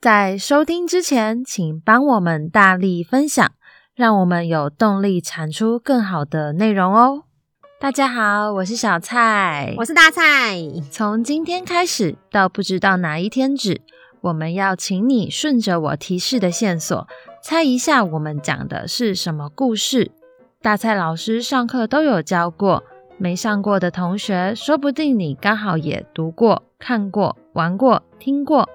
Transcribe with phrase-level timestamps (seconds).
[0.00, 3.52] 在收听之前，请帮我们大力分享，
[3.94, 7.24] 让我们有动力产出更好的内容哦。
[7.78, 10.56] 大家好，我是小蔡，我是大蔡。
[10.90, 13.82] 从今天开始到不知道哪一天止，
[14.22, 17.06] 我们要请你顺着我提示的线索，
[17.42, 20.12] 猜一下我们讲的是什么故事。
[20.62, 22.82] 大蔡老师上课都有教过，
[23.18, 28.66] 没上过的同学，说不定你刚好也读过、看过、玩过、听过。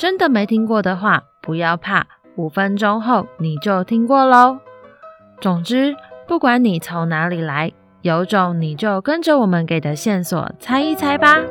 [0.00, 4.58] 真的没听过的话，不要怕，五分钟后你就听过喽。
[5.42, 5.94] 总之，
[6.26, 7.70] 不管你从哪里来，
[8.00, 11.44] 有种你就跟着我们给的线索猜一猜吧。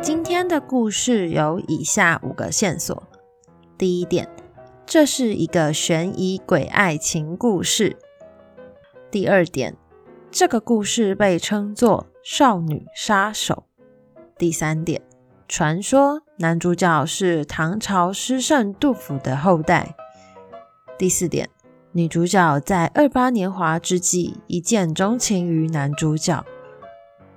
[0.00, 3.02] 今天的故事有以下五个线索：
[3.76, 4.28] 第一点，
[4.86, 7.96] 这是一个悬疑鬼爱情故事；
[9.10, 9.76] 第二点，
[10.30, 13.64] 这个故事被称作少女杀手。
[14.36, 15.00] 第三点，
[15.46, 19.94] 传说男主角是唐朝诗圣杜甫的后代。
[20.98, 21.48] 第四点，
[21.92, 26.44] 女主角在二八年华之际一见钟情于男主角。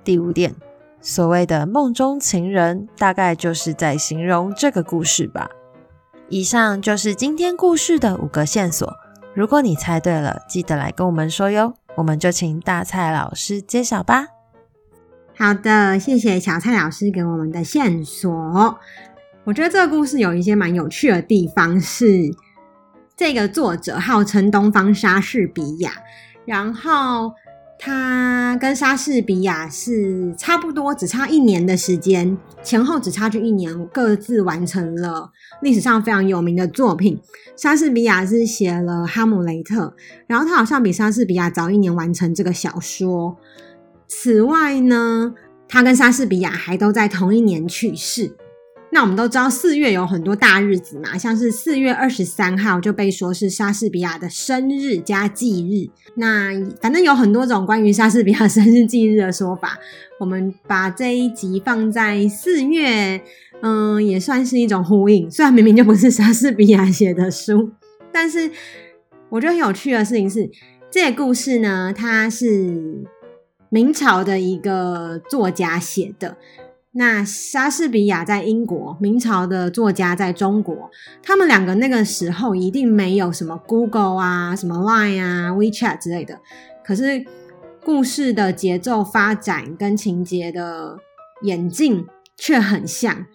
[0.02, 0.56] 第五点，
[1.00, 5.48] 所谓的梦中情人，大概就是在形容这个故事吧。
[6.28, 8.92] 以上就是今天故事的五个线索。
[9.34, 11.74] 如果你猜对了，记得来跟我们说哟。
[11.94, 14.37] 我们就请大蔡老师揭晓吧。
[15.38, 18.76] 好的，谢谢小蔡老师给我们的线索。
[19.44, 22.34] 我觉得这个故事有一些蛮有趣的地方，是
[23.16, 25.92] 这个作者号称东方莎士比亚，
[26.44, 27.32] 然后
[27.78, 35.30] 他跟莎士比亚是差不多，只差一年的时间，前后只差距一年，各自完成了
[35.62, 37.16] 历史上非常有名的作品。
[37.56, 39.86] 莎士比亚是写了《哈姆雷特》，
[40.26, 43.36] 然后他好像比莎士比亚早一年完成这个小说。
[44.08, 45.34] 此外呢，
[45.68, 48.32] 他跟莎士比亚还都在同一年去世。
[48.90, 55.92] 那我们都知道四月有很多大日子嘛，像是四月二十三号就被说是莎士比亚的生日加忌日。
[56.14, 59.78] 那反正有很多种关于莎士比亚生日忌日的说法。
[60.18, 63.20] 我们把这一集放在四月，
[63.60, 65.30] 嗯，也算是一种呼应。
[65.30, 67.70] 虽然明明就不是莎士比亚写的书，
[68.10, 68.50] 但是
[69.28, 70.50] 我觉得很有趣的事情是，
[70.90, 73.04] 这个故事呢，它是。
[73.70, 76.36] 明朝的一个作家写的，
[76.92, 80.90] 那莎士比亚在英国，明朝的作家在中国，
[81.22, 86.40] 他们两个那个时候一定没有什么 Google 啊、什么 Line 啊、WeChat 之类的，
[86.84, 87.24] 可是
[87.84, 90.98] 故事的节奏发展跟情节的
[91.42, 92.06] 演进
[92.36, 93.26] 却很像。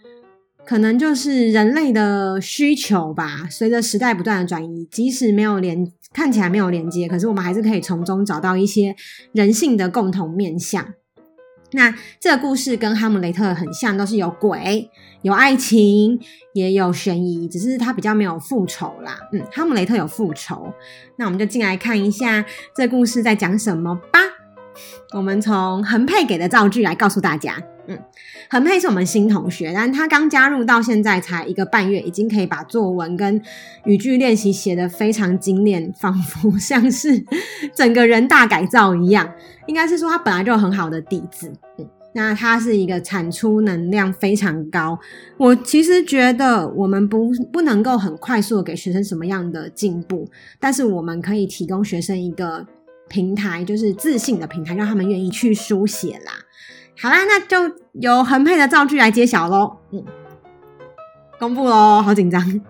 [0.66, 3.46] 可能就是人类的需求吧。
[3.52, 8.96] 随着时代不断的转移，即使没有连，看起来没有连接，可是我们还是可以从中找到一些
[9.32, 10.94] 人性的共同面向。
[11.76, 14.92] 那这个故事跟《哈姆雷特》很像，都是有鬼、
[15.24, 16.20] 有爱情，
[16.54, 19.18] 也有悬疑，只是它比较没有复仇啦。
[19.32, 20.72] 嗯，《哈姆雷特》有复仇，
[21.18, 22.46] 那我们就进来看一下
[22.76, 24.20] 这故事在讲什么吧。
[25.16, 27.58] 我们从恒佩给的造句来告诉大家。
[27.88, 28.00] 嗯，
[28.50, 33.42] 恒佩是我们新同学，但他刚加入到现在才一个半月，已经可以把作文跟
[33.86, 37.24] 语句练习写得非常精炼，仿佛像是
[37.76, 39.30] 整个人大改造一样。
[39.68, 41.52] 应该是说他本来就有很好的底子。
[41.78, 44.98] 嗯，那他是一个产出能量非常高。
[45.38, 50.30] 我其实觉得我们不不能够很快速的给学生什么样的进步，
[50.60, 52.66] 但是我们可以提供学生一个
[53.10, 56.32] 平台，就是自信的平台，让他们愿意去书写啦。
[56.96, 59.78] 好啦，那就由恒佩的造句来揭晓喽。
[59.92, 60.04] 嗯，
[61.40, 62.62] 公布喽，好紧张。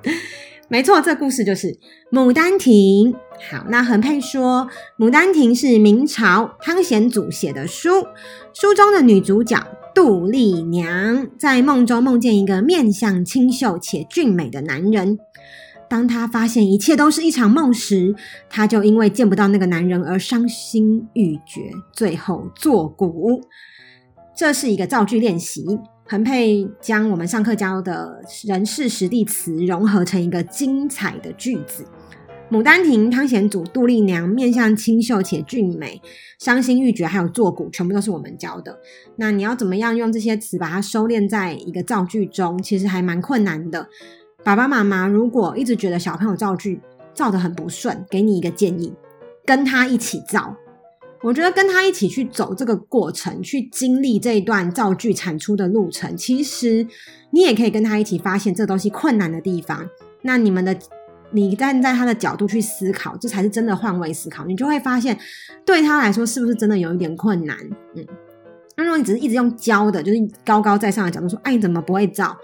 [0.69, 1.67] 没错，这故事就是
[2.11, 3.13] 《牡丹亭》。
[3.51, 4.67] 好，那恒佩说，
[5.03, 8.07] 《牡丹亭》是明朝汤显祖写的书，
[8.53, 9.61] 书中的女主角
[9.93, 15.19] 杜丽娘在梦中梦见一个面相清秀且俊美的男人。
[15.89, 18.15] 当她发现一切都是一场梦时，
[18.49, 23.41] 她就因为见不到那个男人而伤心欲绝，最后作古。
[24.35, 25.63] 这是一个造句练习，
[26.07, 31.85] 恒佩将我们上课教的人事实地词融合成一个精彩的句子。
[32.49, 36.01] 牡丹亭、汤显祖、杜丽娘、面相清秀且俊美、
[36.39, 38.79] 伤心欲绝，还有作古，全部都是我们教的。
[39.15, 42.61] 那你要怎么样用这些词把它收敛在一个造句中？
[42.61, 43.87] 其实还蛮困难的。
[44.43, 46.81] 爸爸妈妈如果一直觉得小朋友造句
[47.13, 48.93] 造得很不顺，给你一个建议，
[49.45, 50.55] 跟他一起造。
[51.23, 56.85] 我觉得跟他一起去走这个过程，去经历这一段造句产出的路程，其实
[57.31, 59.89] 你也可以跟他一起发现这东西困难的地方。
[60.23, 60.77] 那你们的，
[61.31, 64.45] 你站在他的角度去思考，这才是真的换位思考。
[64.45, 65.17] 你就会发现，
[65.65, 67.57] 对他来说是不是真的有一点困难？
[67.95, 68.05] 嗯，
[68.75, 72.37] 那如果你只是一直用教的，就是高高在上的角度说，哎，你怎么不会造？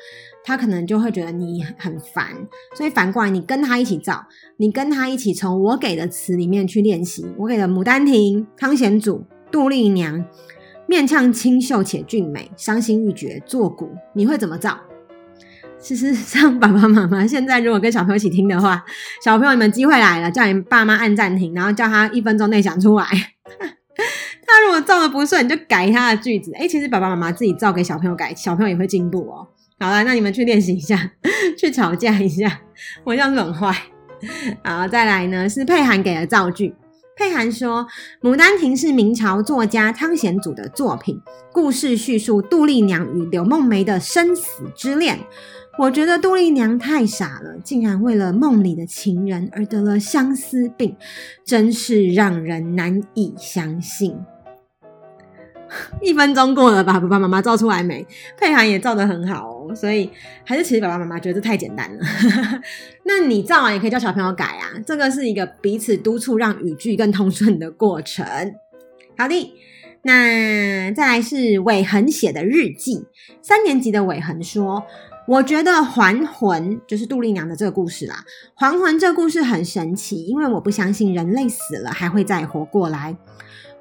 [0.43, 2.27] 他可能就会觉得你很烦。
[2.75, 4.25] 所以反过来，你跟他一起造，
[4.57, 7.25] 你跟他一起从我给的词里面去练习。
[7.37, 10.25] 我给的《牡丹亭》、汤显祖、杜丽娘，
[10.87, 14.79] 面腔清秀且俊美，伤心欲绝，作古，你会怎么造？
[15.77, 18.83] 其实像爸爸妈妈现在如果跟小朋友一起听的话，
[19.23, 23.05] 小朋友你们机会来了，叫你爸妈按暂停，然后叫他一分钟内想出来。
[24.45, 26.51] 他如果造的不顺，你就改他的句子。
[26.55, 29.47] 哎、其实爸爸妈妈自己造给小朋友改，小朋友也会进步哦。
[29.79, 31.11] 好了，那你们去练习一下，
[31.57, 32.61] 去吵架一下。
[33.03, 33.73] 我这样很坏。
[34.63, 36.75] 好，再来呢是佩涵给的造句。
[37.15, 37.85] 佩涵说，
[38.27, 41.19] 《牡丹亭》是明朝作家汤显祖的作品，
[41.51, 45.19] 故事叙述杜丽娘与柳梦梅的生死之恋。
[45.77, 50.95] 我觉得杜丽娘太傻了，竟然为了梦里的情人而得了相思病，
[51.45, 54.17] 真是让人难以相信。
[56.01, 56.99] 一分钟过了吧？
[56.99, 58.05] 爸爸妈妈造出来没？
[58.37, 60.09] 佩涵也造得很好哦，所以
[60.43, 61.99] 还是其实爸爸妈妈觉得这太简单了。
[63.05, 68.25] 那你造完也可以叫小朋友改啊，这个是一个彼此督促，让语句更通顺的过程。
[69.17, 69.53] 好的，
[70.03, 73.05] 那再来是伟恒写的日记，
[73.41, 74.83] 三年级的伟恒说。
[75.27, 78.25] 我觉得还魂就是杜丽娘的这个故事啦。
[78.55, 83.15] 还魂这个故事很神奇，因为我不相信人类死了还会再活过来。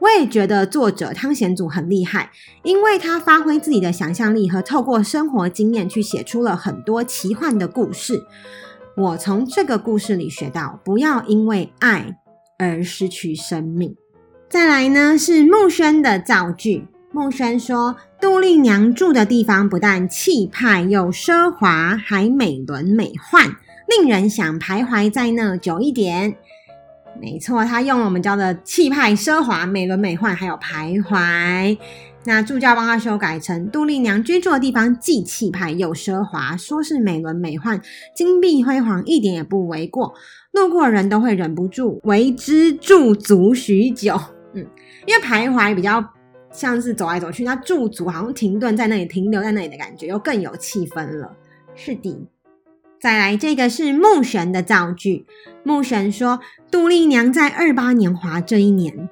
[0.01, 2.31] 我也觉得作者汤显祖很厉害，
[2.63, 8.23] 因为他发挥自己的想象力和透过生活经验去写出了很多奇幻的故事。
[8.97, 12.17] 我从这个故事里学到，不要因为爱
[12.59, 13.97] 而失去生命。
[14.49, 16.87] 再来呢，是木轩的造句。
[17.11, 23.57] 木轩说：“杜丽娘住的地方不但气派又奢华，还美轮美奂，
[23.89, 26.37] 令人想徘徊在那久一点。”
[27.21, 31.77] 没错，他用了我们教的气派、奢华、美轮美奂，还有徘徊。
[32.25, 37.81] 那助教帮他修改成：杜丽娘居住的地方既气派又奢华，说是美轮美奂、
[38.15, 40.15] 金碧辉煌，一点也不为过。
[40.53, 44.21] 路过人都会忍不住为之驻足许久。
[44.55, 44.67] 嗯，
[45.07, 46.05] 因为徘徊比较。
[46.51, 51.31] 像是走来走去，那驻足好像停顿在那里，停留在那里的感觉，又更有气氛了。
[51.75, 52.27] 是的，
[53.01, 55.25] 再来这个是木玄的造句。
[55.63, 56.41] 木玄说，
[56.71, 59.09] 杜丽娘在二八年华这一年，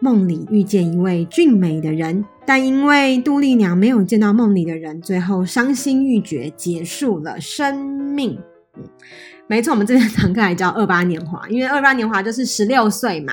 [0.00, 8.38] 梦里遇见一位俊美的人，但因为杜丽娘没有见到梦里的人，最后伤心欲绝，结束了生命。
[9.46, 13.32] 没错，我们这边堂课还叫二八年华，因为二八年华就是十六岁嘛。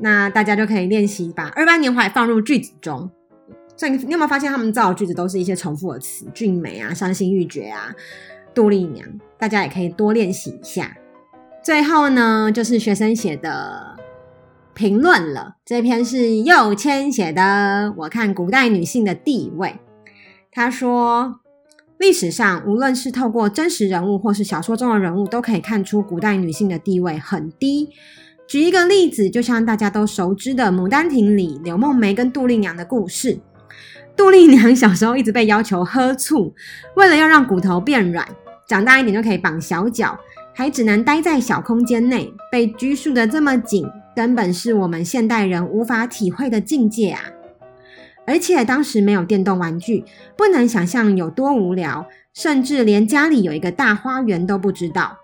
[0.00, 3.10] 那大家就可以练习把二八年华放入句子中。
[3.76, 6.26] 所以你有没有发现他们造的句子都是一些重复的词？
[6.34, 7.94] 俊美啊，伤心欲绝啊，
[8.54, 9.06] 杜丽娘。
[9.38, 10.96] 大家也可以多练习一下。
[11.62, 13.96] 最后呢，就是学生写的
[14.74, 15.56] 评论了。
[15.64, 17.94] 这篇是右谦写的。
[17.98, 19.76] 我看古代女性的地位。
[20.50, 21.40] 他说，
[21.98, 27.90] 历史上无论是透过真实人物或是小说中的人物，都可以看出古代女性的地位很低。
[28.48, 33.38] 举一个例子，就像大家都熟知的《牡丹亭》里柳梦梅跟杜丽娘的故事。
[34.18, 36.52] 杜丽娘小时候一直被要求喝醋，
[36.96, 38.26] 为了要让骨头变软，
[38.66, 40.18] 长大一点就可以绑小脚，
[40.52, 43.86] 还只能待在小空间内，被拘束得这么紧，
[44.16, 47.20] 根本是我们现代人无法体会的境界啊！
[48.26, 50.04] 而且当时没有电动玩具，
[50.36, 55.16] 不能想象有多无聊，甚至连家里有一个大花园都不知道。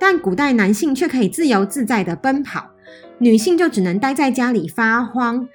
[0.00, 2.72] 但古代男性却可以自由自在地奔跑，
[3.18, 5.48] 女性就只能待在家里发慌。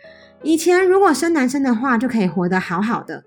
[0.43, 3.23] 以前如果生男生的话，就可以活得好好的；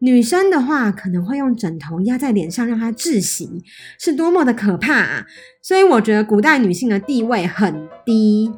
[0.00, 3.62] 女生的话，可能会用枕头压在脸上让她窒息，
[3.98, 5.26] 是多么的可怕啊！
[5.62, 8.52] 所以我觉得古代女性的地位很低。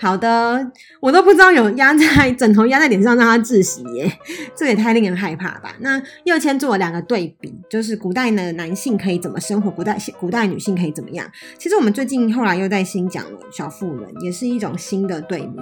[0.00, 4.08] 好的，我都不知道有压在枕头压在脸上让他窒息耶，
[4.54, 5.74] 这也太令人害怕吧？
[5.80, 11.28] 那右谦做了两个对比，就是古代的男性可以怎么生活，古代古代女性可以怎么样？
[11.58, 15.58] 其实我们最近后来又在新讲了小妇人，也是一种新的对比。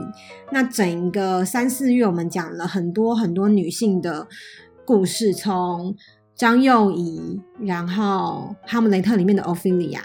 [0.52, 4.28] 那整个三四月我们讲了很多很多女性的
[4.84, 5.96] 故事，从
[6.34, 10.02] 张幼仪，然后哈姆雷特里面的奥菲利亚，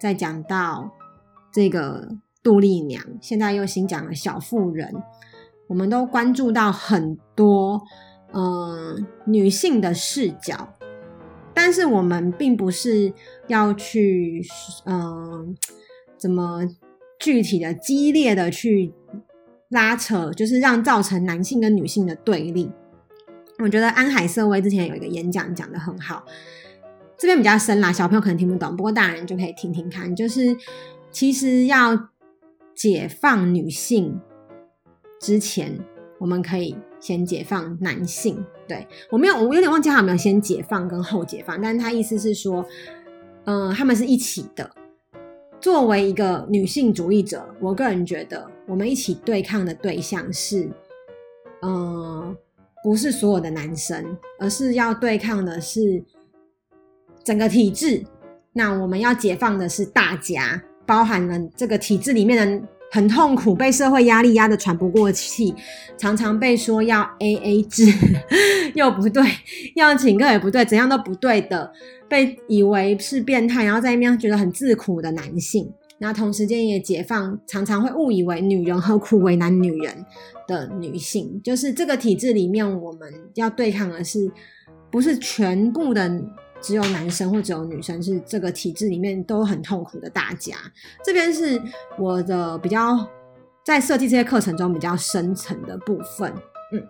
[0.00, 0.90] 再讲到
[1.52, 2.08] 这个。
[2.48, 4.90] 杜丽娘，现在又新讲了小妇人，
[5.66, 7.78] 我们都关注到很多
[8.32, 10.72] 嗯、女性的视角，
[11.52, 13.12] 但是我们并不是
[13.48, 14.42] 要去
[14.86, 15.54] 嗯、
[16.16, 16.62] 怎么
[17.20, 18.94] 具体的激烈的去
[19.68, 22.72] 拉扯，就是让造成男性跟女性的对立。
[23.58, 26.24] 我觉得安海瑟薇之前有一个演讲讲得很好，
[27.18, 30.56] 这边比较深啦，小朋友可能听不懂，不过大人就可以听听看，就是
[31.10, 32.08] 其实要。
[32.78, 34.20] 解放女性
[35.20, 35.76] 之前，
[36.20, 38.46] 我们可以先解放男性。
[38.68, 42.64] 对，我没有，我有点忘记他有没有先解放跟后解放，但是他意思是说，
[43.46, 44.70] 嗯、呃，他们是一起的。
[45.60, 50.70] 作为一个女性主义者，我个人觉得，我们一起对抗的对象是，
[51.62, 52.36] 嗯、呃，
[52.84, 56.04] 不是所有的男生，而是要对抗的是
[57.24, 58.04] 整个体制。
[58.52, 65.54] 那我们要解放的是大家，包含了这个体制里面的很痛苦，被社会压力压得喘不过气，
[65.98, 67.84] 常常被说要 AA 制
[68.74, 69.22] 又不对，
[69.76, 71.70] 要请客也不对，怎样都不对的。
[72.08, 80.06] 被以为是变态，然后在那边觉得很自苦的男性，那同时间也解放常常会误以为女人何苦为难女人
[80.46, 84.30] 的女性，就是这个体制里面，我们要对抗的是，
[84.90, 86.10] 不是全部的
[86.60, 90.56] 只有男生或只有女生，是这个体制里面都很痛苦的大家。
[91.04, 91.60] 这边是
[91.98, 93.08] 我的比较
[93.64, 96.32] 在设计这些课程中比较深层的部分。
[96.72, 96.86] 嗯，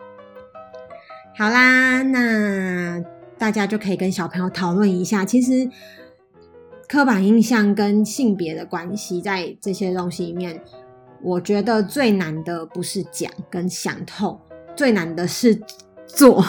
[1.37, 3.05] 好啦，那。
[3.39, 5.71] 大家就可以跟小朋友讨论一下，其实
[6.89, 10.61] 刻板印象跟性别的关系，在这些东西里面，
[11.23, 14.41] 我觉得最难的不是讲跟想透，
[14.75, 15.57] 最难的是
[16.05, 16.45] 做。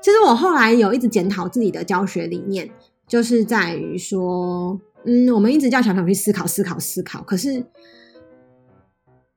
[0.00, 2.70] 其实我后来有一直检讨自己的教学理念，
[3.06, 7.64] 就是在于说，嗯，我们一直叫小朋友去思考、思考、思考，可是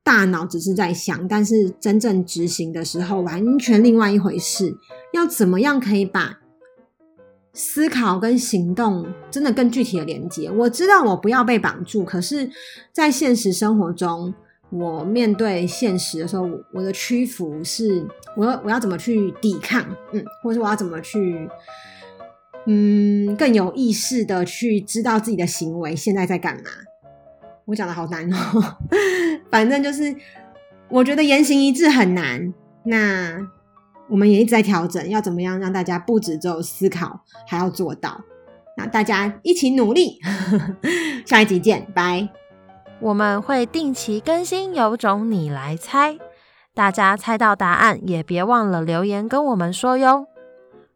[0.04, 4.76] 大脑只是在想，但是真正执行的时候，完全另外一回事。
[5.12, 6.40] 要怎么样可以把
[7.52, 10.50] 思考跟行动真的更具体的连接。
[10.50, 12.50] 我知道我不要被绑住，可是，
[12.92, 14.32] 在现实生活中，
[14.72, 18.04] 我面对现实的时候，我的屈服是
[18.36, 21.48] 我要我要怎么去抵抗，嗯，或者是我要怎么去，
[22.66, 26.70] 嗯，更有意识的去知道自己的行为现在在干嘛。
[27.66, 28.76] 我讲的好难哦，
[29.52, 30.16] 反正就是
[30.88, 32.52] 我觉得言行一致很难。
[32.84, 33.46] 那。
[34.08, 38.20] 我们也一直在调整，要怎么样让大家不只只有思考，还要做到。
[38.76, 40.18] 那大家一起努力，
[41.24, 42.28] 下一集见，拜。
[43.02, 46.16] 我们会定期更新，有种你来猜，
[46.72, 50.26] 大家猜到答案也别忘了留言跟我们说哟。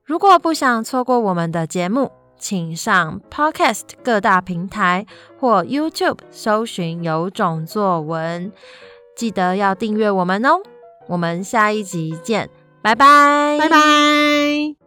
[0.04, 5.04] 如果不想错过我们的节目，请上 Podcast 各大平台
[5.38, 8.52] 或 YouTube 搜寻有种作文，
[9.16, 10.60] 记得要订阅我们哦。
[11.08, 12.48] 我们下一集见。
[12.82, 14.85] 拜拜，拜拜。